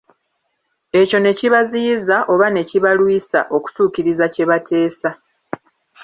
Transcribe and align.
Ekyo 0.99 1.17
ne 1.21 1.31
kibaziyiza 1.37 2.17
oba 2.33 2.47
ne 2.51 2.61
kibalwisa 2.69 3.39
okutuukiriza 3.57 4.25
kye 4.33 4.43
bateesa. 4.49 5.09